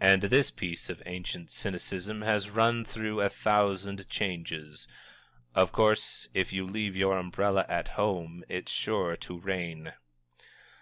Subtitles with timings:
[0.00, 4.88] And this piece of ancient cynicism has run through a thousand changes:
[5.54, 9.92] "_Of course if you leave your umbrella at home it's sure to rain!